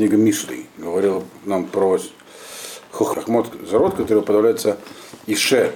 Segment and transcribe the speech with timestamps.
[0.00, 1.98] книга Мишли говорила нам про
[2.90, 4.78] хохмот зарод, который подавляется
[5.26, 5.72] ише,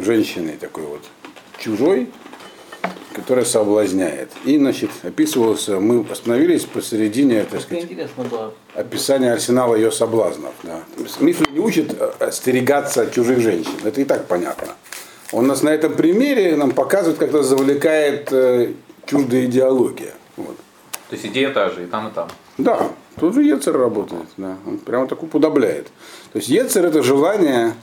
[0.00, 1.02] женщиной такой вот
[1.58, 2.08] чужой,
[3.12, 4.30] которая соблазняет.
[4.46, 7.86] И, значит, описывался, мы остановились посередине, так сказать,
[8.74, 10.54] описания арсенала ее соблазнов.
[10.62, 10.80] Да.
[11.20, 14.68] Мифли не учит остерегаться от чужих женщин, это и так понятно.
[15.32, 18.72] Он нас на этом примере нам показывает, как нас завлекает э,
[19.04, 20.14] чуждая идеология.
[20.38, 20.56] Вот.
[21.10, 22.28] То есть идея та же, и там, и там.
[22.56, 24.56] Да, тут же Ецер работает, да.
[24.66, 25.86] Он прямо так уподобляет.
[26.32, 27.74] То есть Ецер это желание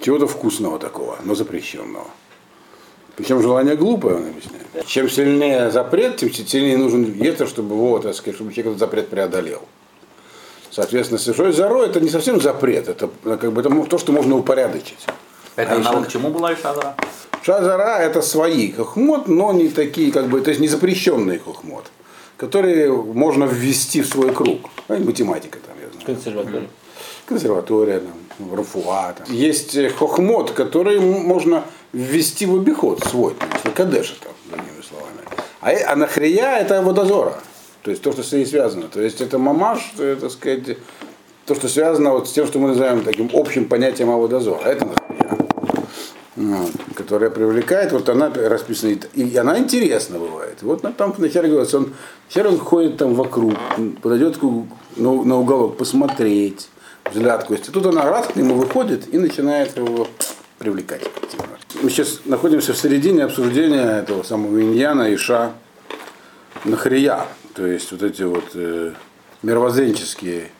[0.00, 2.06] чего-то вкусного такого, но запрещенного.
[3.16, 4.86] Причем желание глупое, он объясняет.
[4.86, 9.08] Чем сильнее запрет, тем сильнее нужен ветер, чтобы его, так сказать, чтобы человек этот запрет
[9.08, 9.62] преодолел.
[10.70, 15.04] Соответственно, совершать зарой это не совсем запрет, это как бы это то, что можно упорядочить.
[15.56, 16.94] Это а аналог к чему была Ишазара?
[17.42, 21.86] Шазара это свои хохмот, но не такие, как бы, то есть не запрещенные хохмот,
[22.38, 24.70] которые можно ввести в свой круг.
[24.88, 26.06] Ну, математика там, я знаю.
[26.06, 26.68] Консерватория.
[27.26, 28.00] Консерватория,
[28.38, 29.12] там, рафуа.
[29.12, 29.26] Там.
[29.28, 35.20] Есть хохмот, который можно ввести в обиход свой, то кадеша там, другими словами.
[35.60, 37.34] А, а нахрия это водозора.
[37.82, 38.88] То есть то, что с ней связано.
[38.88, 40.78] То есть это мамаш, это, сказать,
[41.44, 44.62] то, что связано вот с тем, что мы называем таким общим понятием аводозора.
[44.64, 45.38] Это нахрия.
[46.38, 50.62] Вот, которая привлекает, вот она расписана, и она интересна бывает.
[50.62, 51.94] Вот там вначале говорится, он,
[52.28, 53.54] вначале ходит там вокруг,
[54.00, 54.40] подойдет
[54.96, 56.68] на, на уголок посмотреть,
[57.10, 57.70] взгляд кости.
[57.70, 60.06] Тут она раз к нему выходит и начинает его
[60.60, 61.02] привлекать.
[61.82, 65.54] Мы сейчас находимся в середине обсуждения этого самого иньяна, иша,
[66.64, 67.26] нахрия.
[67.54, 68.92] То есть вот эти вот э,
[69.42, 70.50] мировоззренческие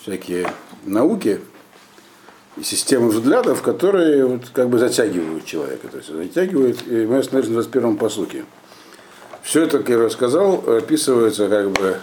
[0.00, 0.50] всякие
[0.86, 1.42] науки
[2.56, 5.88] и системы взглядов, которые вот как бы затягивают человека.
[5.88, 8.44] То есть затягивают, и мы остановились на 21 посуке.
[9.42, 11.98] Все это, как я рассказал, описывается как бы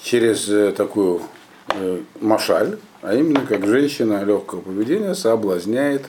[0.00, 1.22] через э, такую
[1.70, 6.04] э, машаль, а именно как женщина легкого поведения соблазняет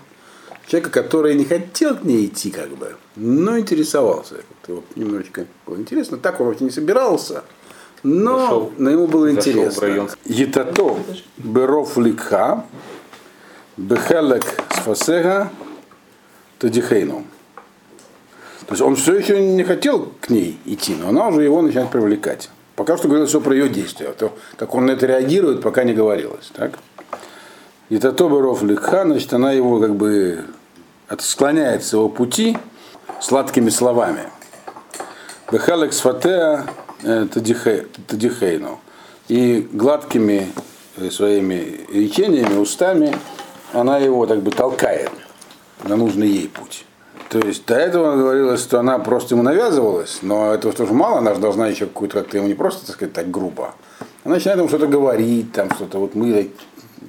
[0.68, 4.36] человека, который не хотел к ней идти, как бы, но интересовался.
[4.62, 6.18] Это вот немножечко было интересно.
[6.18, 7.44] Так он вообще не собирался,
[8.04, 10.08] но, зашел, но ему было интересно.
[10.26, 10.98] Етато
[11.38, 12.66] беров ликха
[13.78, 15.52] бехелек сфасега
[16.60, 17.24] тадихейну.
[18.66, 21.90] То есть он все еще не хотел к ней идти, но она уже его начинает
[21.90, 22.50] привлекать.
[22.76, 24.12] Пока что говорилось все про ее действия.
[24.12, 26.52] То, как он на это реагирует, пока не говорилось.
[26.54, 26.78] Так?
[27.90, 30.44] И Татоберов Ликха, значит, она его как бы
[31.20, 32.58] склоняет с его пути
[33.22, 34.24] сладкими словами.
[35.52, 36.66] Бехалекс фатеа
[37.04, 38.80] э, тадихейну.
[39.30, 40.52] И гладкими
[40.98, 43.16] э, своими речениями, устами
[43.74, 45.12] она его так бы толкает
[45.84, 46.86] на нужный ей путь.
[47.30, 51.34] То есть до этого говорилось, что она просто ему навязывалась, но этого тоже мало, она
[51.34, 53.74] же должна еще какую-то как-то ему не просто, так сказать, так грубо.
[54.24, 56.52] Она начинает ему что-то говорить, там что-то вот мы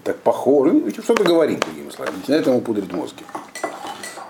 [0.02, 3.24] так похожи, ну, что-то говорит, другими словами, начинает ему пудрить мозги.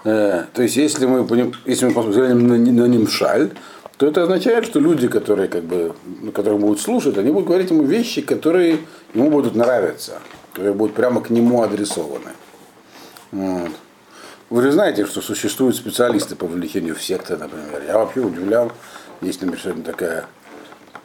[0.05, 1.27] Э, то есть, если мы,
[1.65, 3.51] если мы посмотрим на, на Нимшаль,
[3.97, 5.95] то это означает, что люди, которые, как бы,
[6.35, 8.79] которые будут слушать, они будут говорить ему вещи, которые
[9.15, 10.21] ему будут нравиться,
[10.59, 12.33] которые будут прямо к нему адресованы.
[13.31, 13.71] Вот.
[14.51, 17.85] Вы же знаете, что существуют специалисты по вовлечению в секты, например.
[17.87, 18.73] Я вообще удивлял,
[19.21, 20.27] есть, например, сегодня такая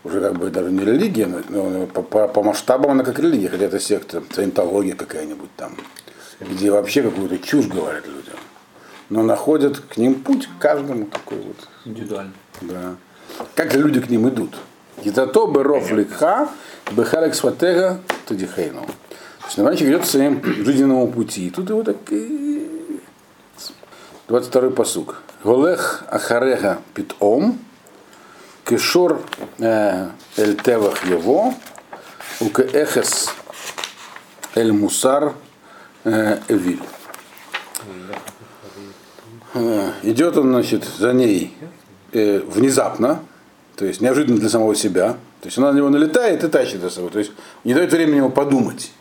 [0.04, 3.66] уже как бы даже не религия, но по, по, по масштабам она как религия, хотя
[3.66, 5.78] это секта, саентология какая-нибудь там,
[6.40, 8.36] где вообще какую-то чушь говорят людям
[9.10, 11.58] но находят к ним путь каждому такой вот.
[11.86, 12.32] Индивидуально.
[12.62, 12.96] Да.
[13.54, 14.56] Как люди к ним идут?
[15.04, 16.50] Гитато беров ликха,
[16.92, 18.88] бехалек сватега тадихейну.
[19.58, 21.48] Навальчик идет по своему жизненному пути.
[21.48, 21.98] И тут его так
[24.28, 25.22] 22-й посук.
[25.44, 27.60] Голех ахареха питом,
[28.66, 29.22] кешор
[29.60, 31.54] э, эль тевах его,
[32.40, 33.30] укеэхес
[34.56, 35.34] эль мусар
[36.06, 36.82] э, эвиль.
[39.54, 41.56] Э, идет он, значит, за ней
[42.12, 43.20] э, внезапно,
[43.76, 45.18] то есть неожиданно для самого себя.
[45.42, 47.12] То есть она на него налетает и тащит за собой.
[47.12, 47.32] То есть
[47.66, 48.92] не дает времени ему подумать.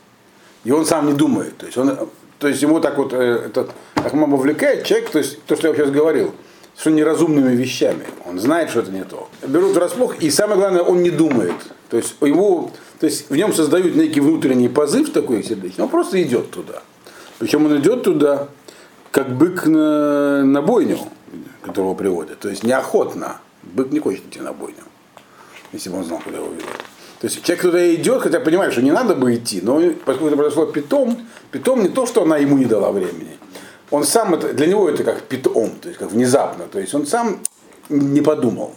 [0.65, 1.57] И он сам не думает.
[1.59, 5.43] То есть, он, то есть ему так вот э, этот Ахмам увлекает человек, то есть
[5.45, 6.33] то, что я сейчас говорил,
[6.77, 8.05] что неразумными вещами.
[8.25, 9.29] Он знает, что это не то.
[9.47, 11.55] Берут врасплох, и самое главное, он не думает.
[11.91, 16.23] То есть, его, то есть в нем создают некий внутренний позыв такой сердечный, он просто
[16.23, 16.83] идет туда.
[17.39, 18.49] Причем он идет туда
[19.11, 20.99] как бык на, на бойню,
[21.63, 22.39] которого приводят.
[22.39, 23.41] То есть неохотно.
[23.63, 24.83] Бык не хочет идти на бойню,
[25.73, 26.82] если бы он знал, куда его ведут.
[27.23, 30.37] То есть человек туда идет, хотя понимает, что не надо бы идти, но поскольку это
[30.37, 31.17] произошло питом,
[31.53, 33.39] питом не то, что она ему не дала времени.
[33.93, 36.65] Он сам, это, для него это как питом, то есть как внезапно.
[36.65, 37.39] То есть он сам
[37.89, 38.75] не подумал.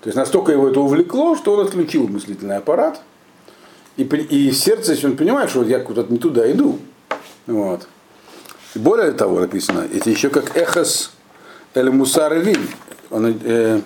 [0.00, 3.02] То есть настолько его это увлекло, что он отключил мыслительный аппарат
[3.98, 6.78] И, и сердце, если он понимает, что вот я куда-то не туда иду.
[7.46, 7.86] Вот.
[8.74, 11.12] И более того, написано, это еще как эхос
[11.74, 12.66] эль мусар вин.
[13.10, 13.82] Э,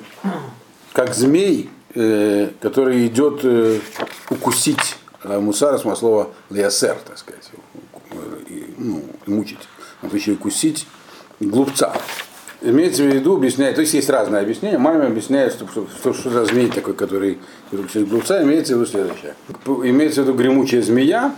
[0.93, 3.81] как змей, э, который идет э,
[4.31, 4.97] укусить.
[5.23, 7.51] А мусар, само слово лиасер, так сказать,
[8.49, 9.59] и, ну, мучить.
[10.03, 10.87] Он еще и укусить
[11.41, 11.97] глупца.
[12.63, 14.79] Имеется в виду, объясняет, то есть есть разные объяснения.
[14.79, 17.39] Мама объясняет, что, что, что, за змей такой, который
[17.73, 19.35] укусит глупца, имеется в виду следующее.
[19.67, 21.35] Имеется в виду гремучая змея,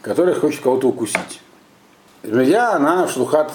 [0.00, 1.40] которая хочет кого-то укусить.
[2.22, 3.52] Змея, она шлухат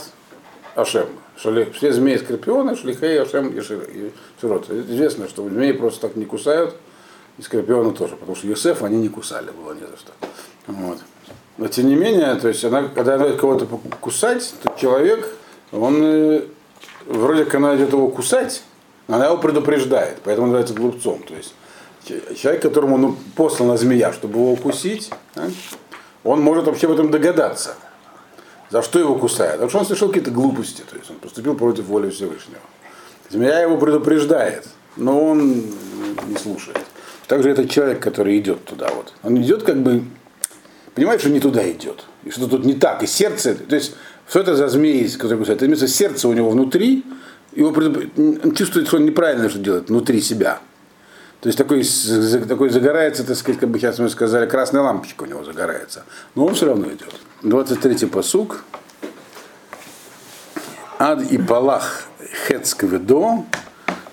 [0.75, 1.07] Ашем.
[1.39, 4.69] Все змеи скорпионы, шлихей Ашем и Шир- и Широт.
[4.69, 6.75] Известно, что змеи просто так не кусают,
[7.37, 10.11] и скорпионы тоже, потому что Юсеф они не кусали, было не за что.
[10.67, 10.97] Вот.
[11.57, 13.65] Но тем не менее, то есть она, когда она кого-то
[14.01, 15.29] кусать, то человек,
[15.71, 16.41] он э,
[17.05, 18.63] вроде как она идет его кусать,
[19.07, 21.23] но она его предупреждает, поэтому называется глупцом.
[21.23, 21.53] То есть
[22.05, 25.09] че- человек, которому ну, послана змея, чтобы его укусить,
[26.25, 27.75] он может вообще об этом догадаться.
[28.69, 29.53] За что его кусают?
[29.53, 32.61] Потому что он совершил какие-то глупости, то есть он поступил против воли Всевышнего.
[33.29, 35.65] Змея его предупреждает, но он
[36.27, 36.79] не слушает.
[37.27, 40.03] Также этот человек, который идет туда, вот, он идет как бы,
[40.95, 43.95] понимает, что не туда идет, и что тут не так, и сердце, то есть,
[44.27, 45.59] что это за змеи, которые кусают?
[45.59, 47.03] Это имеется сердце у него внутри,
[47.53, 50.59] его предуп- он чувствует, что он неправильно что делает внутри себя.
[51.41, 51.83] То есть такой,
[52.47, 56.03] такой загорается, так сказать, как бы сейчас мы сказали, красная лампочка у него загорается.
[56.35, 57.15] Но он все равно идет.
[57.43, 58.63] 23-й посук.
[60.97, 62.07] Ад и палах
[62.47, 63.45] хецкведо,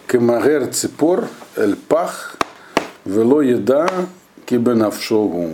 [0.06, 1.26] кемагер ципор,
[1.56, 2.36] эль пах,
[3.04, 3.88] вело еда
[4.44, 5.50] кибенавшогу.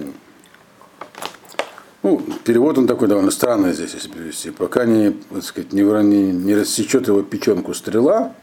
[2.03, 4.51] Ну, перевод он такой довольно странный здесь, если перевести.
[4.51, 8.35] Пока не, так сказать, не, не, не рассечет его печенку стрела,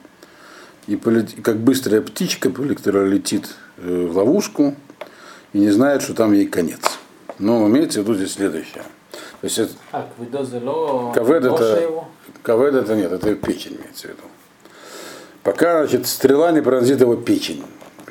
[0.90, 1.30] и полет...
[1.44, 4.76] как быстрая птичка, которая летит э, в ловушку
[5.54, 6.82] и не знает, что там ей конец.
[7.38, 8.84] Но имеется в виду здесь следующее.
[9.12, 9.72] То есть это...
[11.14, 12.06] Кавед это...
[12.42, 14.24] Кавед это нет, это печень имеется в виду.
[15.44, 17.64] Пока, значит, стрела не пронзит его печень.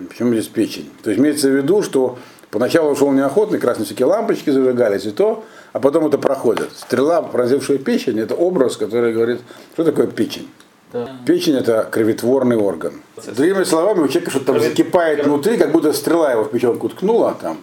[0.08, 0.88] Почему здесь печень?
[1.02, 2.19] То есть имеется в виду, что
[2.50, 6.70] поначалу шел неохотно, красные всякие лампочки зажигались и то, а потом это проходит.
[6.76, 9.40] Стрела, пронзившая печень, это образ, который говорит,
[9.74, 10.48] что такое печень.
[10.93, 11.08] Да.
[11.26, 13.02] Печень это кровотворный орган.
[13.26, 17.37] Другими словами, у человека что-то там закипает внутри, как будто стрела его в печенку ткнула
[17.40, 17.58] там,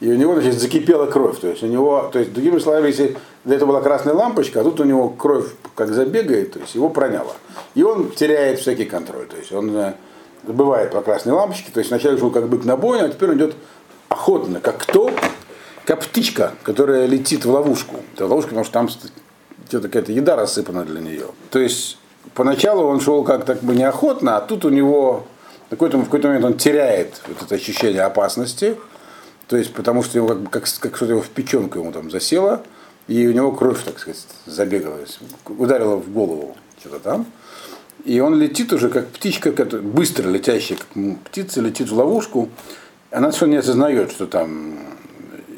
[0.00, 1.38] и у него значит, закипела кровь.
[1.38, 4.64] То есть у него, то есть, другими словами, если до этого была красная лампочка, а
[4.64, 7.34] тут у него кровь как забегает, то есть его проняло.
[7.74, 9.26] И он теряет всякий контроль.
[9.26, 9.94] То есть он э,
[10.46, 13.36] забывает про красные лампочки, то есть вначале шел как бык на бойню, а теперь он
[13.36, 13.54] идет
[14.08, 15.10] охотно, как кто?
[15.84, 17.96] Как птичка, которая летит в ловушку.
[18.14, 21.26] Это ловушка, потому что там что-то какая-то еда рассыпана для нее.
[21.50, 21.98] То есть
[22.34, 25.26] поначалу он шел как так бы неохотно, а тут у него
[25.70, 28.76] какой-то, в какой-то момент он теряет вот это ощущение опасности,
[29.48, 32.62] то есть потому что его как, как, как что-то его в печенку ему там засело,
[33.08, 37.26] и у него кровь, так сказать, забегала, то есть ударила в голову что-то там.
[38.04, 40.88] И он летит уже как птичка, быстро летящая, как
[41.24, 42.48] птица, летит в ловушку.
[43.10, 44.76] Она все не осознает, что там,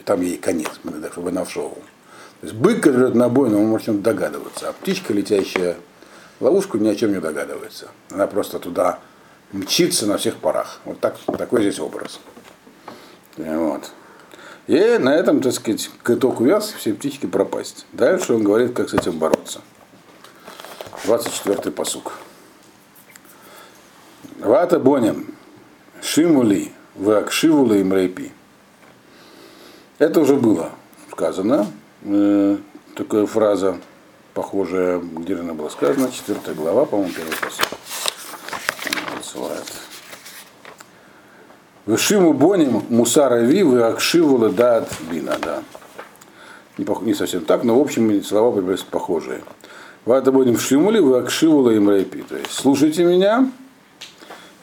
[0.04, 0.68] там ей конец,
[1.12, 1.78] чтобы она в шоу.
[2.40, 5.76] То есть бык, который на бой, он может догадываться, а птичка, летящая
[6.40, 7.88] ловушку, ни о чем не догадывается.
[8.10, 8.98] Она просто туда
[9.52, 10.80] мчится на всех парах.
[10.84, 12.20] Вот так, такой здесь образ.
[13.36, 13.90] Вот.
[14.66, 17.86] И на этом, так сказать, каток увяз, все птички пропасть.
[17.92, 19.60] Дальше он говорит, как с этим бороться.
[21.04, 22.12] 24-й посук.
[24.38, 25.34] Вата бонем,
[26.02, 28.32] шимули, вакшивули им рейпи.
[29.98, 30.70] Это уже было
[31.12, 31.66] сказано.
[32.02, 32.56] Э,
[32.96, 33.78] такая фраза,
[34.34, 37.34] похожая, где она была сказана, 4 глава, по-моему, первый.
[39.18, 39.64] Отсылает.
[41.86, 45.62] Вышиму боним мусара вы акшивула дат бина, да.
[46.76, 49.42] Не, не совсем так, но в общем слова приблизительно похожие.
[50.04, 52.22] Вата будем шимули, вы акшивула им рейпи.
[52.22, 53.50] То есть слушайте меня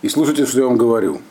[0.01, 1.21] и слушайте, что я вам говорю.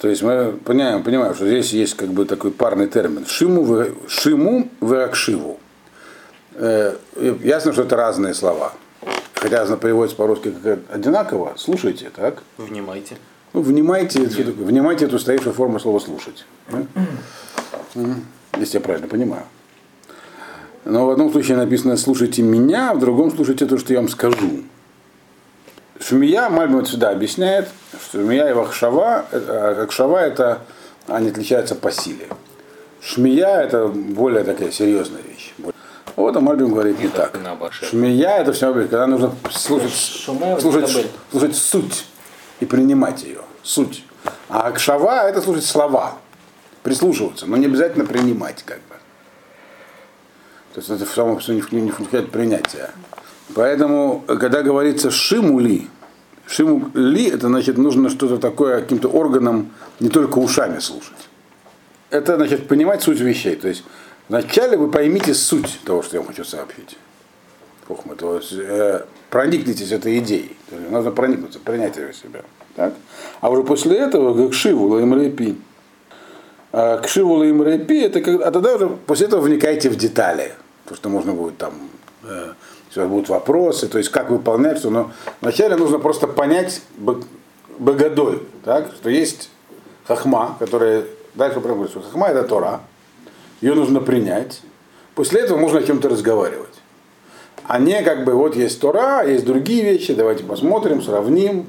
[0.00, 3.26] То есть мы понимаем, понимаем, что здесь есть как бы такой парный термин.
[3.26, 5.59] Шиму, вы, шиму, вы акшиву.
[6.60, 6.94] Э,
[7.42, 8.72] ясно, что это разные слова.
[9.34, 11.54] Хотя она переводится по-русски как одинаково.
[11.56, 12.42] Слушайте, так?
[12.58, 13.16] Внимайте.
[13.54, 16.44] Ну, внимайте, внимайте эту стоявшую форму слова слушать.
[16.68, 18.02] Да?
[18.58, 19.44] Если я правильно понимаю.
[20.84, 24.62] Но в одном случае написано слушайте меня, в другом слушайте то, что я вам скажу.
[25.98, 27.68] Шумия, Мальбим сюда объясняет,
[28.02, 30.60] что Шумия и Вахшава, э, Акшава это,
[31.06, 32.28] они отличаются по силе.
[33.00, 35.54] Шмия это более такая серьезная вещь.
[36.16, 37.36] Вот а Мальбим говорит не так.
[37.72, 42.04] Шмия это все, когда нужно слушать, слушать, слушать суть
[42.60, 43.40] и принимать ее.
[43.62, 44.04] Суть.
[44.48, 46.18] А акшава это слушать слова.
[46.82, 48.96] прислушиваться, но не обязательно принимать как бы.
[50.74, 52.90] То есть это в самом не входит принятие.
[53.54, 55.88] Поэтому, когда говорится шимули,
[56.46, 61.28] шимули, это значит нужно что-то такое каким-то органом, не только ушами слушать.
[62.10, 63.56] Это значит понимать суть вещей.
[63.56, 63.84] То есть
[64.30, 66.96] вначале вы поймите суть того, что я вам хочу сообщить.
[67.86, 70.56] Хохма, то есть, э, проникнитесь этой идеей.
[70.90, 72.40] Нужно проникнуться, принять ее в себя.
[72.76, 72.94] Так?
[73.40, 75.58] А уже после этого к Шиву Лаймрепи.
[76.72, 80.52] А к Шиву Лаймрепи, это как, а тогда уже после этого вникайте в детали.
[80.88, 81.72] То, что можно будет там,
[82.22, 82.52] э,
[82.88, 84.90] если будут вопросы, то есть как выполнять все.
[84.90, 85.10] Но
[85.40, 86.82] вначале нужно просто понять
[87.78, 88.92] богодоль, так?
[88.94, 89.50] что есть
[90.06, 92.80] хахма, которая, дальше прям хахма это Тора,
[93.60, 94.62] ее нужно принять.
[95.14, 96.68] После этого можно о чем-то разговаривать.
[97.64, 101.66] А не как бы вот есть Тора, есть другие вещи, давайте посмотрим, сравним,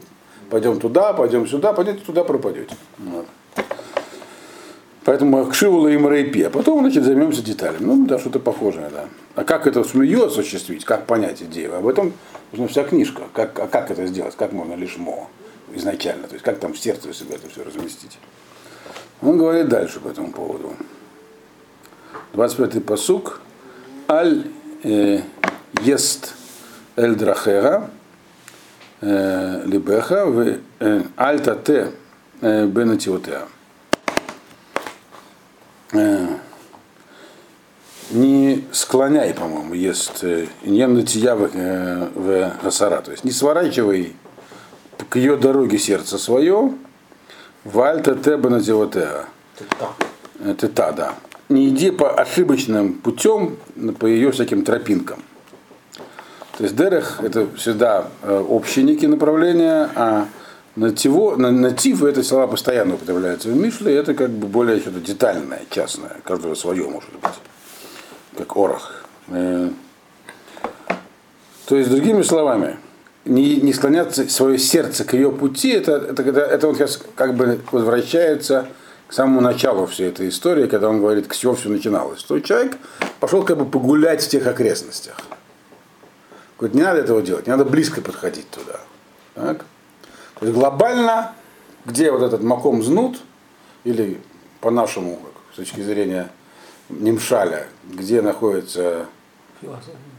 [0.50, 2.76] пойдем туда, пойдем сюда, пойдете туда, пропадете.
[2.98, 3.28] Вот.
[5.04, 6.44] Поэтому Акшивула и Марайпи.
[6.44, 7.84] А потом, значит, займемся деталями.
[7.84, 9.06] Ну, да, что-то похожее, да.
[9.36, 11.76] А как это ее осуществить, как понять идею?
[11.76, 12.14] Об этом
[12.52, 13.24] нужна вся книжка.
[13.34, 14.36] Как, а как это сделать?
[14.36, 15.28] Как можно лишь мо
[15.74, 16.28] изначально?
[16.28, 18.20] То есть как там в сердце себя это все разместить?
[19.22, 20.74] Он говорит дальше по этому поводу.
[22.34, 23.42] 25-й посук.
[24.08, 24.46] Аль
[24.84, 25.22] э,
[25.82, 26.34] ест
[26.96, 27.90] эль драхера
[29.02, 31.92] э, либеха в э, аль тате
[32.42, 33.48] бенатиотеа.
[38.12, 40.24] Не склоняй, по-моему, ест
[40.64, 44.16] нем на тия в гасара, то есть не сворачивай
[45.10, 46.74] к ее дороге сердце свое,
[47.64, 49.26] вальта тебе на теотеа.
[50.44, 51.16] Это та, да.
[51.52, 53.58] Не иди по ошибочным путем,
[54.00, 55.22] по ее всяким тропинкам.
[56.58, 60.28] То есть дерех это всегда э, общие некие направления, а
[60.78, 66.22] нативо, натив это слова постоянно употребляются в Мишле, это как бы более что-то детальное, частное,
[66.24, 67.34] каждого свое может быть,
[68.38, 69.04] как орах.
[69.28, 69.72] Э,
[71.66, 72.78] то есть, другими словами,
[73.26, 77.36] не, не склоняться свое сердце к ее пути, это, это, это, это он сейчас как
[77.36, 78.70] бы возвращается
[79.12, 82.24] к самому началу всей этой истории, когда он говорит, к чего все начиналось.
[82.24, 82.78] То человек
[83.20, 85.18] пошел как бы погулять в тех окрестностях.
[86.58, 88.80] Говорит, не надо этого делать, не надо близко подходить туда.
[89.36, 89.66] Так?
[90.40, 91.34] То есть глобально,
[91.86, 93.20] где вот этот маком знут,
[93.84, 94.18] или
[94.62, 95.20] по-нашему,
[95.52, 96.30] с точки зрения
[96.88, 99.08] Нимшаля, где находится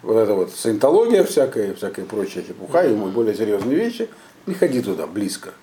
[0.03, 4.11] вот эта вот саентология всякая, всякая прочая чепуха, ему более серьезные вещи,
[4.45, 5.55] не ходи туда близко.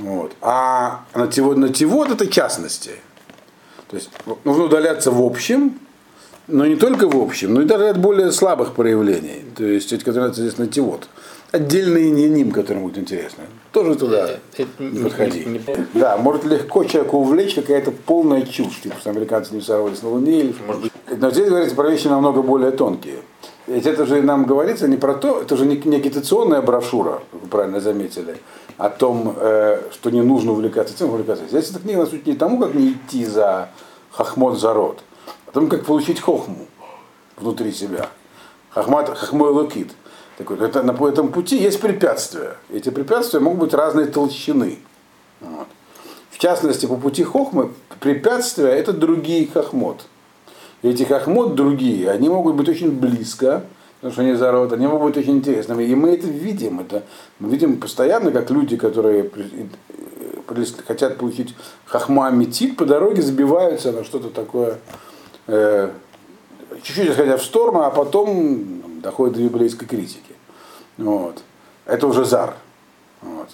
[0.00, 0.32] Вот.
[0.40, 2.92] А нативод, нативод это частности.
[3.88, 4.10] То есть
[4.44, 5.78] нужно удаляться в общем,
[6.46, 9.44] но не только в общем, но и даже от более слабых проявлений.
[9.56, 11.08] То есть эти, которые здесь нативод.
[11.52, 13.42] Отдельные не ним, которым будет интересно.
[13.72, 14.36] Тоже туда
[14.78, 15.44] не подходи.
[15.44, 15.64] Не, не...
[15.94, 20.40] Да, может легко человеку увлечь какая-то полная чушь, типа что американцы не сорвались на Луне.
[20.40, 20.54] Или...
[21.16, 23.16] Но здесь говорится про вещи намного более тонкие.
[23.66, 27.48] Ведь это же нам говорится не про то, это же не, не агитационная брошюра, вы
[27.48, 28.36] правильно заметили,
[28.80, 31.46] о том, э, что не нужно увлекаться тем, увлекаться.
[31.46, 33.68] Здесь эта книга, на не тому, как не идти за
[34.10, 35.00] хахмот за рот,
[35.46, 36.66] о том, как получить хохму
[37.36, 38.08] внутри себя.
[38.70, 39.90] Хахмат, хахмой лукит.
[40.38, 42.56] Так вот, это, на этом пути есть препятствия.
[42.72, 44.78] Эти препятствия могут быть разной толщины.
[45.42, 45.68] Вот.
[46.30, 50.06] В частности, по пути хохмы препятствия это другие хохмот.
[50.80, 53.62] эти хохмот другие, они могут быть очень близко,
[54.00, 55.84] потому что они зарод, они быть очень интересными.
[55.84, 56.80] И мы это видим.
[56.80, 57.04] Это,
[57.38, 59.30] мы видим постоянно, как люди, которые
[60.86, 61.54] хотят получить
[61.84, 64.78] хахма аметит, по дороге забиваются на что-то такое
[65.52, 65.90] Э,
[66.84, 70.34] чуть-чуть сходя в сторону, а потом доходит до библейской критики.
[70.96, 71.42] Вот.
[71.86, 72.54] Это уже зар.
[73.20, 73.48] Вот.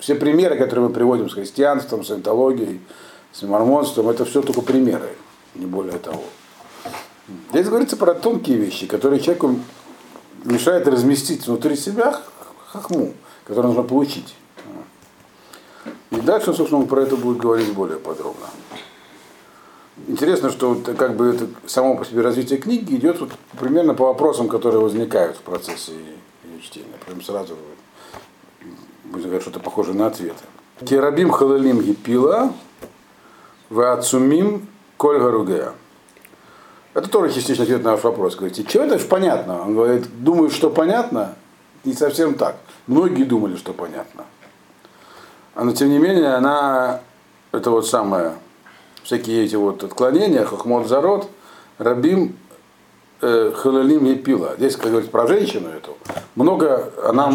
[0.00, 2.80] Все примеры, которые мы приводим с христианством, с энтологией,
[3.32, 5.10] с мормонством, это все только примеры,
[5.54, 6.24] не более того.
[7.50, 9.54] Здесь говорится про тонкие вещи, которые человеку
[10.46, 12.20] мешают разместить внутри себя
[12.68, 14.34] хахму, которую нужно получить.
[16.10, 18.46] И дальше, собственно, он про это будет говорить более подробно.
[20.08, 24.48] Интересно, что как бы это само по себе развитие книги идет вот примерно по вопросам,
[24.48, 26.86] которые возникают в процессе ее чтения.
[27.06, 27.56] Прям сразу
[29.04, 30.44] говорить что-то похоже на ответы.
[30.84, 32.52] Керабим халалим гипила,
[33.70, 35.72] в ацумим коль гаругея.
[36.96, 38.36] Это тоже частично ответ на ваш вопрос.
[38.36, 39.60] Говорите, чего это же понятно?
[39.60, 41.34] Он говорит, думают, что понятно,
[41.84, 42.56] не совсем так.
[42.86, 44.24] Многие думали, что понятно.
[45.54, 47.02] Но тем не менее, она,
[47.52, 48.32] это вот самое,
[49.02, 51.28] всякие эти вот отклонения, хохмот зарод,
[51.76, 52.34] рабим
[53.20, 54.54] э, халалим не пила.
[54.56, 55.98] Здесь, как говорится, про женщину эту,
[56.34, 57.30] много, она,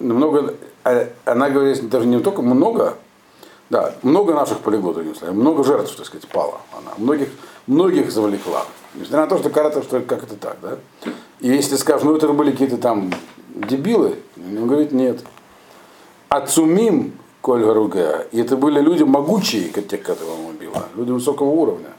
[0.00, 2.96] много, а, она говорит даже не только много,
[3.68, 4.92] Да, много наших полегло,
[5.30, 6.90] много жертв, так сказать, пало она.
[6.98, 7.28] Многих,
[7.68, 8.64] многих завлекла.
[8.94, 10.78] Несмотря на то, что карата, что как это так, да?
[11.40, 13.12] И если скажешь, ну это были какие-то там
[13.54, 15.24] дебилы, он говорит, нет.
[16.28, 18.26] Ацумим Коль Гаруга.
[18.32, 21.90] И это были люди могучие, тех, которых он убил, люди высокого уровня.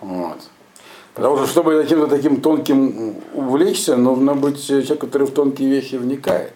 [0.00, 0.38] Вот.
[1.14, 6.54] Потому что, чтобы каким-то таким тонким увлечься, нужно быть человек, который в тонкие вещи вникает.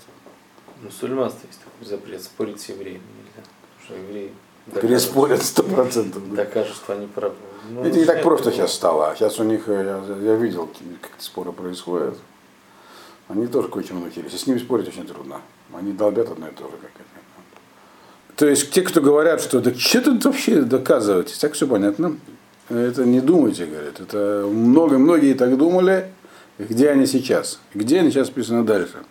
[0.83, 3.49] Ну, сульманство есть такой запрет, спорить с евреями нельзя.
[3.79, 4.33] Потому что евреи
[4.75, 6.35] Переспорят сто процентов.
[6.35, 7.35] Докажут, что они правы.
[7.71, 9.11] Ну, это не так просто сейчас стало.
[9.11, 12.17] А сейчас у них, я, я видел, как эти споры происходят.
[13.29, 14.35] Они тоже кое-чему научились.
[14.35, 15.41] И с ними спорить очень трудно.
[15.73, 17.07] Они долбят одно и то же, как это.
[18.37, 22.19] То есть те, кто говорят, что да что тут вообще доказывать, так все понятно.
[22.69, 24.01] Это не думайте, говорят.
[24.01, 26.11] Это много, многие так думали.
[26.59, 27.61] Где они сейчас?
[27.75, 29.05] Где они сейчас написано дальше?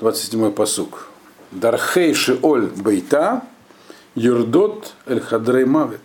[0.00, 1.08] 27-й посук.
[1.52, 3.42] Дархей Шиоль Бейта
[4.14, 6.00] Юрдот Эль Хадрей Мавит.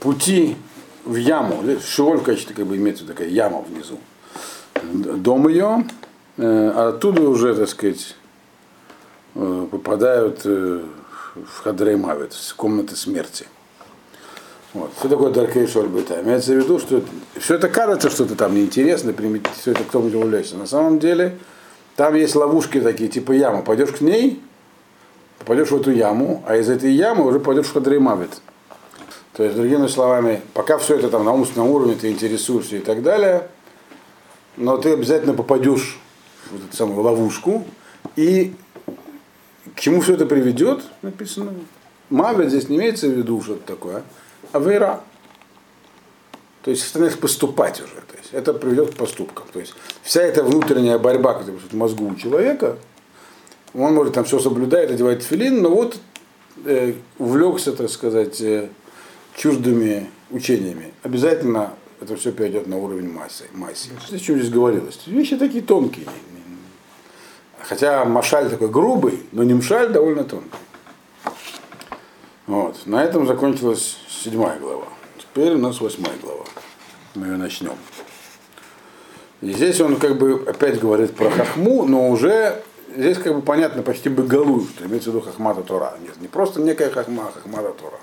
[0.00, 0.56] Пути
[1.04, 1.62] в яму.
[1.80, 3.98] Шиоль качестве как бы имеется такая яма внизу.
[4.82, 5.84] Дом ее,
[6.38, 8.16] э, а оттуда уже, так сказать,
[9.36, 10.82] э, попадают э,
[11.34, 13.46] в Хадрей Мавит, в комнаты смерти.
[14.74, 14.90] Вот.
[14.98, 16.20] Что такое Даркей Шорбита?
[16.22, 17.02] Имеется в виду, что
[17.38, 19.14] все это кажется что-то там неинтересно,
[19.54, 20.56] все это кто-нибудь увлекся.
[20.56, 21.38] На самом деле
[21.94, 23.62] там есть ловушки такие, типа яма.
[23.62, 24.42] Пойдешь к ней,
[25.42, 28.40] попадешь в эту яму, а из этой ямы уже пойдешь в Хадреймавит.
[29.32, 33.02] То есть, другими словами, пока все это там на умственном уровне, ты интересуешься и так
[33.02, 33.48] далее,
[34.56, 35.98] но ты обязательно попадешь
[36.50, 37.64] в эту самую ловушку,
[38.14, 38.54] и
[39.74, 41.52] к чему все это приведет, написано.
[42.08, 44.02] Мавит здесь не имеется в виду что-то такое,
[44.52, 45.00] а вера.
[46.62, 47.94] То есть становишься поступать уже.
[47.94, 49.46] То есть это приведет к поступкам.
[49.52, 52.76] То есть вся эта внутренняя борьба, которая в мозгу у человека,
[53.74, 55.98] он может там все соблюдает, одевает филин, но вот
[56.64, 58.68] э, увлекся, так сказать, э,
[59.34, 60.92] чуждыми учениями.
[61.02, 63.44] Обязательно это все перейдет на уровень массы.
[63.52, 63.90] массы.
[64.04, 64.98] Что здесь говорилось?
[65.06, 66.06] Вещи такие тонкие.
[67.60, 70.50] Хотя машаль такой грубый, но не мшаль довольно тонкий.
[72.46, 72.86] Вот.
[72.86, 74.86] На этом закончилась седьмая глава.
[75.16, 76.44] Теперь у нас восьмая глава.
[77.14, 77.76] Мы ее начнем.
[79.40, 82.62] И здесь он как бы опять говорит про хахму, но уже
[82.96, 85.94] здесь как бы понятно почти бы голую, что имеется в виду хахмата Тора.
[86.00, 87.98] Нет, не просто некая хахма, а хахмата Тора.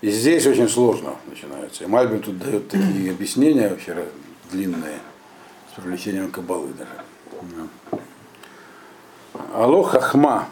[0.00, 1.84] И здесь очень сложно начинается.
[1.84, 4.06] И Мальбин тут дает такие объяснения вообще
[4.50, 4.98] длинные,
[5.70, 6.90] с привлечением кабалы даже.
[9.54, 10.48] Алло хахма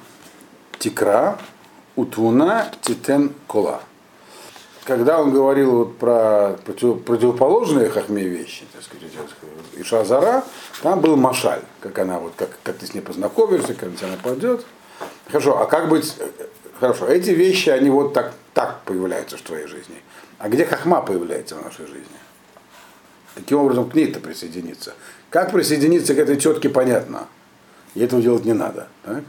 [0.79, 1.39] тикра
[1.97, 3.83] утвуна титен кола
[4.85, 9.09] когда он говорил вот про противоположные хахме вещи, так сказать,
[9.77, 10.45] и Шазара,
[10.83, 14.64] там был Машаль, как она вот, как, как ты с ней познакомишься, как она нападет.
[15.29, 16.16] Хорошо, а как быть,
[16.79, 20.03] хорошо, эти вещи, они вот так, так появляются в твоей жизни.
[20.38, 22.07] А где хахма появляется в нашей жизни?
[23.35, 24.95] Каким образом к ней-то присоединиться?
[25.29, 27.29] Как присоединиться к этой тетке, понятно.
[27.95, 28.88] И этого делать не надо.
[29.05, 29.23] Так?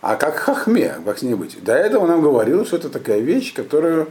[0.00, 1.62] А как хахме, как с ней быть?
[1.62, 4.08] До этого нам говорилось, что это такая вещь, которую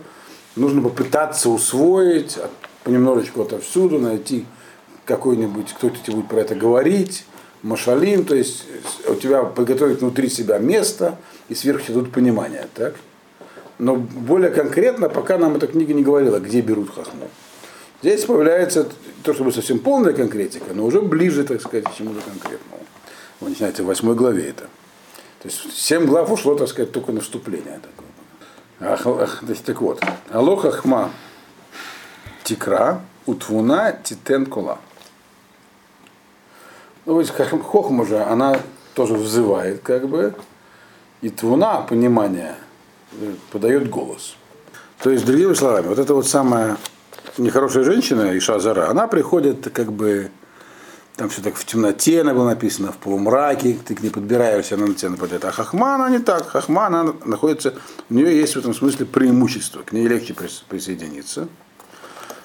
[0.57, 2.37] нужно попытаться усвоить
[2.83, 4.45] понемножечку отовсюду, найти
[5.05, 7.25] какой-нибудь, кто-то тебе будет про это говорить,
[7.63, 8.65] машалим, то есть
[9.07, 11.17] у тебя подготовить внутри себя место
[11.49, 12.95] и сверху идут понимания, так?
[13.79, 17.29] Но более конкретно, пока нам эта книга не говорила, где берут хахму.
[18.01, 18.87] Здесь появляется
[19.23, 22.83] то, чтобы совсем полная конкретика, но уже ближе, так сказать, к чему-то конкретному.
[23.39, 24.63] Вы начинаете в восьмой главе это.
[25.41, 28.06] То есть семь глав ушло, так сказать, только на вступление такое.
[28.79, 31.09] Ах, ах, так вот, Алоха хма
[32.43, 34.77] тикра утвуна титен кола.
[37.05, 38.59] Ну, вот хохма же, она
[38.93, 40.35] тоже взывает, как бы,
[41.21, 42.55] и твуна, понимание,
[43.51, 44.35] подает голос.
[45.01, 46.77] То есть, другими словами, вот эта вот самая
[47.37, 50.29] нехорошая женщина, Иша Зара, она приходит как бы
[51.17, 54.85] там все так в темноте она была написано, в полумраке, ты к ней подбираешься, она
[54.85, 55.43] на тебя нападает.
[55.45, 56.47] А хахма, она не так.
[56.47, 57.73] Хахма, она находится,
[58.09, 60.35] у нее есть в этом смысле преимущество, к ней легче
[60.69, 61.47] присоединиться.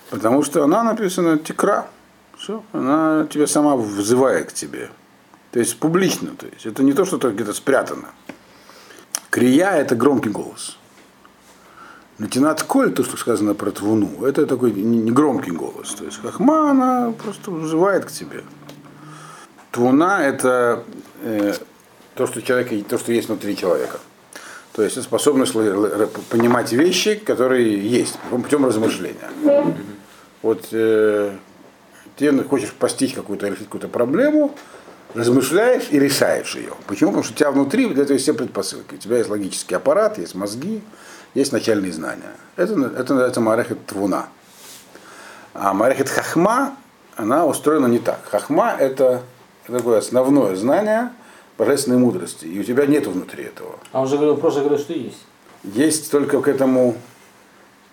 [0.09, 1.87] Потому что она написана текра.
[2.39, 4.91] Все, она тебя сама вызывает к тебе.
[5.53, 6.31] То есть публично.
[6.37, 8.09] То есть это не то, что где-то спрятано.
[9.29, 10.79] Крия это громкий голос.
[12.19, 15.95] Натинат коль, то, что сказано про твуну, это такой негромкий голос.
[15.95, 18.45] То есть хахма, она просто вызывает к тебе.
[19.73, 20.85] Твуна– это
[21.23, 21.55] э,
[22.15, 23.99] то, что человек, то, что есть внутри человека.
[24.75, 25.55] То есть способность
[26.31, 29.31] понимать вещи, которые есть, путем размышления.
[30.43, 31.35] Вот э,
[32.17, 34.55] ты хочешь постичь какую-то решить какую-то проблему,
[35.15, 36.73] размышляешь и решаешь ее.
[36.87, 37.11] Почему?
[37.11, 38.95] Потому что у тебя внутри для этого есть все предпосылки.
[38.95, 40.83] У тебя есть логический аппарат, есть мозги,
[41.35, 42.33] есть начальные знания.
[42.57, 44.29] Это, это называется Марехет Твуна.
[45.55, 46.77] А Марехет Хахма,
[47.17, 48.21] она устроена не так.
[48.31, 49.23] Хахма это
[49.67, 51.11] такое основное знание
[51.59, 52.47] божественной мудрости.
[52.47, 53.79] И у тебя нет внутри этого.
[53.93, 55.25] А он же говорил, просто говорил, что есть.
[55.65, 56.97] Есть только к этому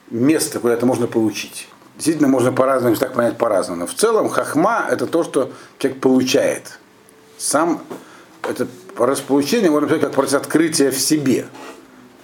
[0.09, 1.67] место, куда это можно получить.
[1.95, 3.81] Действительно, можно по-разному, так понять по-разному.
[3.81, 6.79] Но в целом хахма это то, что человек получает.
[7.37, 7.81] Сам
[8.47, 11.45] это располучение можно сказать как процесс открытия в себе.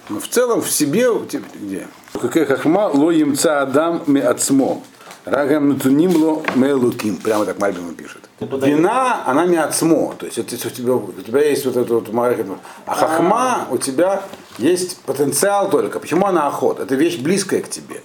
[0.08, 1.08] Но в целом в себе
[1.54, 1.86] где?
[2.12, 4.82] Какая хахма ло емца адам ми ацмо.
[5.24, 7.16] Рагам натунимло мелуким.
[7.16, 8.25] Прямо так Мальбима пишет.
[8.38, 10.14] Вина, она не отсмо.
[10.18, 12.46] То есть это, у, тебя, у тебя есть вот это вот маркет.
[12.84, 14.22] А хахма у тебя
[14.58, 16.00] есть потенциал только.
[16.00, 16.80] Почему она охот?
[16.80, 18.02] Это вещь близкая к тебе.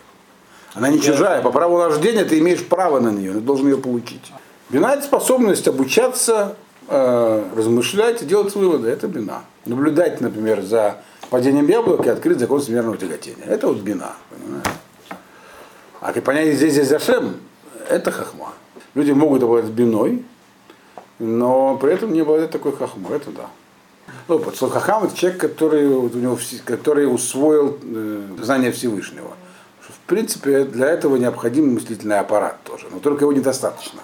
[0.74, 1.42] Она не чужая.
[1.42, 4.32] По праву рождения ты имеешь право на нее, ты должен ее получить.
[4.70, 6.56] Бина это способность обучаться,
[6.88, 8.88] э, размышлять и делать выводы.
[8.88, 9.42] Это бина.
[9.66, 10.98] Наблюдать, например, за
[11.30, 13.44] падением яблока и открыть закон всемирного тяготения.
[13.46, 14.14] Это вот бина.
[14.30, 14.64] Понимаешь?
[16.00, 17.36] А понятие здесь здесь зашем,
[17.90, 18.54] это хахма.
[18.94, 20.24] Люди могут обладать биной,
[21.20, 23.18] но при этом не обладать такой хахмой.
[23.18, 23.48] Это да.
[24.28, 29.32] Ну, под хахам это человек, который, вот у него, который усвоил э, знание Всевышнего.
[29.80, 34.02] В принципе, для этого необходим мыслительный аппарат тоже, но только его недостаточно.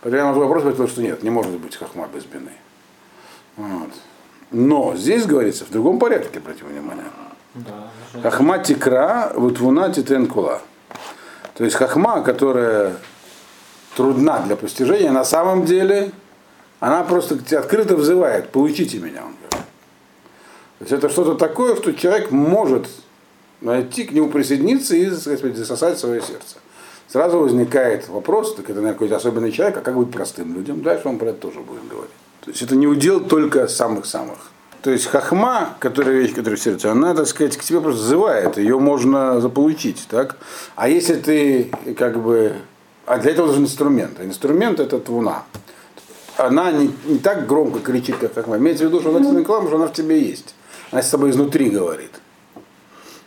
[0.00, 2.52] Поэтому я могу вопрос ответил, что нет, не может быть хахма без бины.
[3.56, 3.90] Вот.
[4.50, 7.06] Но здесь говорится в другом порядке, обратите внимание.
[7.54, 7.90] Да,
[8.22, 10.60] Хахма тикра, вот вуна титен кула.
[11.54, 12.96] То есть хахма, которая
[13.98, 16.12] трудна для постижения, на самом деле
[16.78, 19.22] она просто открыто взывает, получите меня.
[19.24, 19.66] Он говорит.
[20.78, 22.86] То есть это что-то такое, что человек может
[23.60, 26.58] найти, к нему присоединиться и сказать, засосать свое сердце.
[27.08, 30.80] Сразу возникает вопрос, так это, наверное, какой-то особенный человек, а как быть простым людям?
[30.82, 32.12] Дальше он про это тоже будет говорить.
[32.44, 34.38] То есть это не удел только самых-самых.
[34.82, 38.58] То есть хахма, которая вещь, которая в сердце, она, так сказать, к тебе просто зывает,
[38.58, 40.36] ее можно заполучить, так?
[40.76, 42.54] А если ты, как бы,
[43.08, 44.20] а для этого нужен инструмент.
[44.20, 45.44] А инструмент это твуна.
[46.36, 48.58] Она не, не так громко кричит, как хахма.
[48.58, 50.54] Имеется в виду, что она реклама, что она в тебе есть.
[50.90, 52.10] Она с тобой изнутри говорит.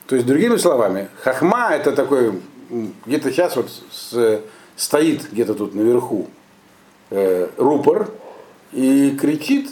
[0.06, 2.40] То есть, другими словами, хахма это такой,
[3.06, 4.42] где-то сейчас вот с,
[4.76, 6.28] стоит где-то тут наверху
[7.10, 8.12] э, рупор
[8.72, 9.70] и кричит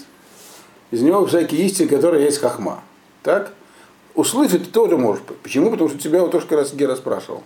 [0.89, 2.81] из него всякие истины, которые есть хахма.
[3.21, 3.53] Так?
[4.15, 5.21] Услышать ты тоже можешь.
[5.43, 5.69] Почему?
[5.69, 7.43] Потому что тебя вот тоже как раз Гера спрашивал.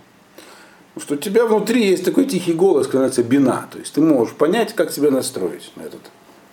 [0.96, 3.68] Что у тебя внутри есть такой тихий голос, который называется бина.
[3.70, 6.00] То есть ты можешь понять, как себя настроить на этот.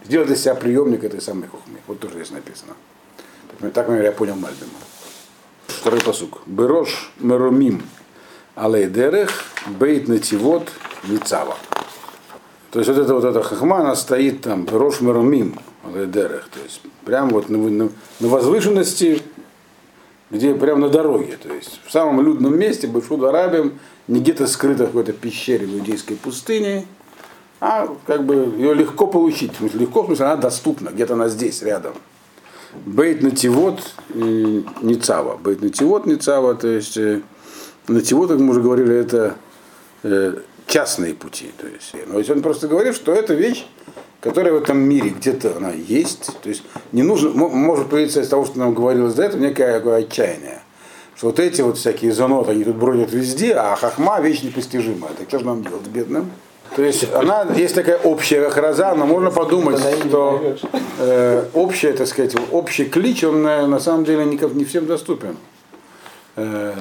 [0.04, 1.78] Сделать для себя приемник этой самой хухмы.
[1.88, 2.74] Вот тоже здесь написано.
[3.60, 4.72] Так, например, я понял Мальбима.
[5.68, 6.42] Второй посук.
[6.48, 7.84] Берош меромим
[8.56, 10.70] алейдерех бейт нативот
[11.08, 11.58] ницава.
[12.72, 16.82] То есть вот эта вот эта хахма, она стоит там, Рош Мерумим, Алейдерех, то есть
[17.04, 19.22] прямо вот на, на, на возвышенности,
[20.32, 24.86] где прямо на дороге, то есть в самом людном месте, Башуд Арабим, не где-то скрыто
[24.86, 26.86] в какой-то пещере в иудейской пустыне,
[27.60, 29.54] а как бы ее легко получить.
[29.54, 31.94] В смысле, легко, в смысле, она доступна, где-то она здесь, рядом.
[32.86, 35.38] Бейт Нативот Ницава.
[35.38, 36.98] Бейт Нативот Ницава, то есть
[37.88, 39.36] Нативот, как мы уже говорили, это
[40.66, 41.52] частные пути.
[41.58, 43.68] То есть, но если он просто говорит, что это вещь,
[44.22, 46.32] которая в этом мире где-то она есть.
[46.42, 50.62] То есть не нужно, может появиться из того, что нам говорилось до этого, некое отчаяние.
[51.18, 55.12] Что вот эти вот всякие заноты, они тут бродят везде, а хахма вещь непостижимая.
[55.18, 56.32] Так что же нам делать бедным?
[56.76, 60.56] То есть она есть такая общая храза, но можно подумать, что
[61.00, 65.36] э, общая, так сказать, общий клич, он на, на самом деле не, не всем доступен.
[66.38, 66.74] Э,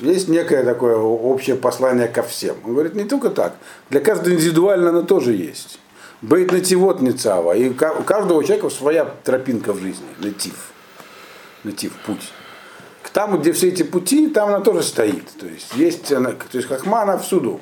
[0.00, 2.56] есть некое такое общее послание ко всем.
[2.64, 3.54] Он говорит, не только так,
[3.90, 5.80] для каждого индивидуально оно тоже есть.
[6.24, 7.54] Бейт нативот не цава.
[7.54, 10.72] И у каждого человека своя тропинка в жизни, натив.
[11.64, 12.32] Натив, путь.
[13.12, 15.28] Там, где все эти пути, там она тоже стоит.
[15.38, 17.60] То есть, есть она, то есть хахма, она всюду.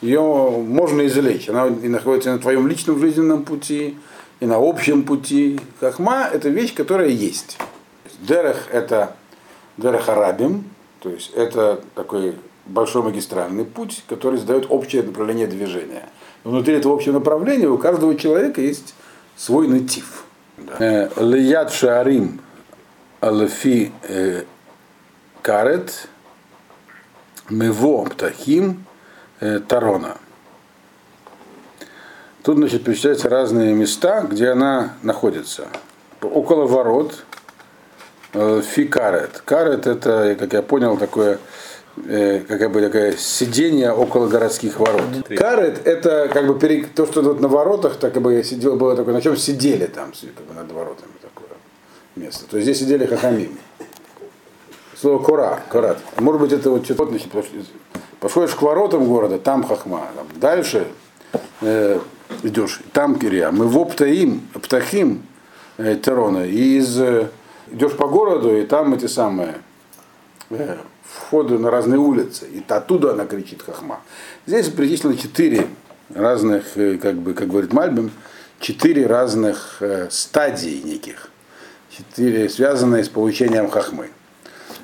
[0.00, 1.48] Ее можно извлечь.
[1.48, 3.96] Она и находится на твоем личном жизненном пути,
[4.40, 5.60] и на общем пути.
[5.80, 7.58] Хахма– это вещь, которая есть.
[8.20, 9.14] Дерех– это
[9.76, 10.64] дерех арабим,
[10.98, 12.34] то есть это такой
[12.66, 16.08] большой магистральный путь, который задает общее направление движения.
[16.44, 18.94] Внутри этого общего направления у каждого человека есть
[19.36, 20.24] свой натив.
[20.78, 22.40] Э, Лият шарим
[23.20, 24.44] алфи э,
[25.42, 26.08] карет
[27.48, 28.84] мево птахим
[29.40, 30.16] э, тарона.
[32.42, 35.66] Тут, значит, перечисляются разные места, где она находится.
[36.22, 37.24] Около ворот,
[38.32, 39.42] фи карет.
[39.44, 41.38] Карет это, как я понял, такое
[42.06, 45.02] э, как бы такое сидение около городских ворот.
[45.36, 48.96] Карет это как бы пере- то, что тут на воротах, так как бы сидело, было
[48.96, 51.48] такое, на чем сидели там, как бы над воротами такое
[52.16, 52.44] место.
[52.50, 53.58] То есть здесь сидели хахамим.
[55.00, 55.98] Слово кура, курат.
[56.18, 57.06] Может быть, это вот что-то
[58.18, 60.08] подходишь к воротам города, там хахма.
[60.16, 60.88] Там дальше
[61.60, 62.00] э,
[62.42, 63.50] идешь, там кирия.
[63.50, 65.22] Мы в оптаим, птахим
[65.76, 66.44] э, терона.
[66.46, 67.28] И из, э,
[67.70, 69.54] идешь по городу, и там эти самые
[70.50, 70.76] э,
[71.18, 72.46] входы на разные улицы.
[72.46, 74.00] И оттуда она кричит хахма.
[74.46, 75.66] Здесь перечислено четыре
[76.14, 78.10] разных, э, как бы, как говорит Мальбим,
[78.60, 81.30] четыре разных э, стадии неких.
[81.90, 84.08] Четыре, связанные с получением хахмы.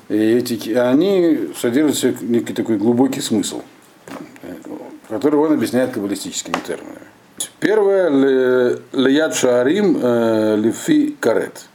[0.09, 3.61] И эти, они содержат некий такой глубокий смысл,
[4.43, 4.53] э,
[5.09, 6.99] который он объясняет каббалистическими терминами.
[7.59, 11.65] Первое ле- леяд шаарим лифи карет.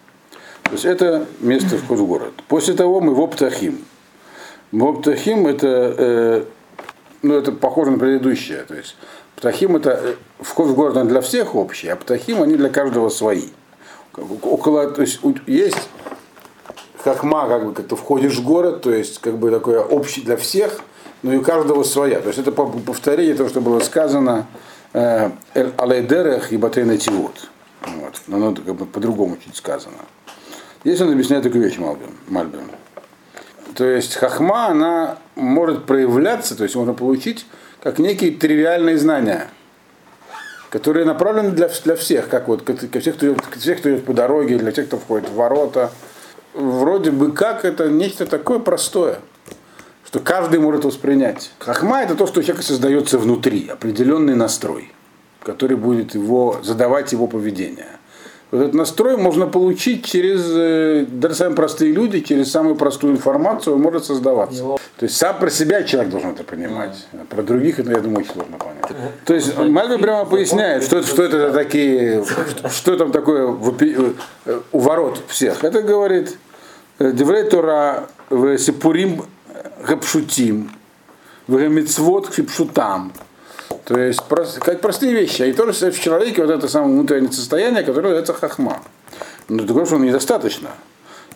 [0.62, 2.32] То есть это место вход в город.
[2.46, 3.84] После того мы в Оптахим.
[4.72, 6.44] Оптахим это, э,
[7.22, 8.64] ну, это похоже на предыдущее.
[8.64, 8.96] То есть
[9.36, 13.48] Птахим это э, вход в город для всех общий, а Птахим они для каждого свои.
[14.42, 15.88] Около, то есть есть
[17.02, 20.36] хахма, как бы, как ты входишь в город, то есть как бы такое общее для
[20.36, 20.80] всех,
[21.22, 22.20] но и у каждого своя.
[22.20, 24.46] То есть это по- повторение того, что было сказано
[24.92, 27.48] э, «Эль алейдерех и батейна тивот.
[27.82, 28.20] Вот.
[28.26, 29.96] Но оно как бы по-другому чуть сказано.
[30.84, 32.16] Здесь он объясняет такую вещь Мальбим.
[32.28, 32.70] Мальбим.
[33.80, 37.46] То есть хахма, она может проявляться, то есть можно получить
[37.82, 39.48] как некие тривиальные знания,
[40.68, 44.12] которые направлены для, для всех, как вот ко всех, кто идет, всех, кто идет по
[44.12, 45.90] дороге, для тех, кто входит в ворота.
[46.52, 49.20] Вроде бы как это нечто такое простое,
[50.04, 51.50] что каждый может воспринять.
[51.58, 54.92] Хахма это то, что у человека создается внутри, определенный настрой,
[55.42, 57.88] который будет его, задавать его поведение.
[58.50, 63.76] Вот этот настрой можно получить через, э, даже самые простые люди, через самую простую информацию
[63.76, 64.62] он может создаваться.
[64.98, 67.06] То есть сам про себя человек должен это понимать.
[67.12, 68.96] А про других это, я думаю, очень сложно понять.
[69.24, 73.56] То есть Мальби прямо поясняет, что, это- что это за такие, что, что там такое
[74.46, 75.62] э, у ворот всех.
[75.62, 76.36] Это говорит
[76.98, 79.22] э, Деврей Тора в Сипурим
[79.86, 80.70] Гапшутим,
[81.46, 83.12] в Гамицвод Хипшутам.
[83.90, 84.20] То есть
[84.60, 85.42] как простые вещи.
[85.42, 88.80] И тоже в человеке вот это самое внутреннее состояние, которое называется хахма.
[89.48, 90.68] Но такое, что недостаточно.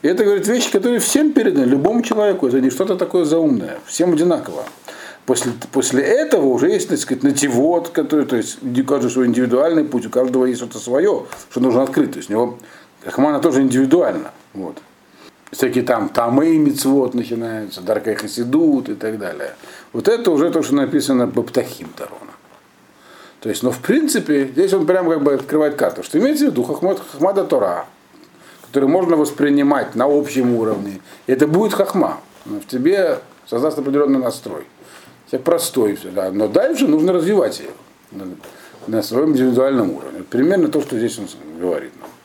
[0.02, 2.46] И это, говорит, вещи, которые всем переданы, любому человеку.
[2.46, 3.78] Это не что-то такое заумное.
[3.86, 4.62] Всем одинаково.
[5.26, 9.84] После, после этого уже есть, так сказать, нативот, который, то есть у каждого свой индивидуальный
[9.84, 12.12] путь, у каждого есть что-то свое, что нужно открыть.
[12.12, 12.58] То есть у него
[13.04, 14.30] хахма, она тоже индивидуальна.
[14.52, 14.76] Вот.
[15.50, 19.56] Всякие там тамы мицвод начинаются, даркай хасидут и так далее.
[19.92, 22.33] Вот это уже то, что написано Баптахим Тарона.
[23.44, 26.48] То есть, но в принципе, здесь он прямо как бы открывает карту, что имеется в
[26.48, 27.84] виду хахмад, хахмада Тора,
[28.62, 31.02] который можно воспринимать на общем уровне.
[31.26, 32.20] И это будет хахма.
[32.46, 34.64] В тебе создаст определенный настрой.
[35.26, 36.30] Все простой, да.
[36.32, 37.68] но дальше нужно развивать ее
[38.12, 38.28] на,
[38.86, 40.22] на своем индивидуальном уровне.
[40.22, 41.26] Примерно то, что здесь он
[41.60, 42.08] говорит нам.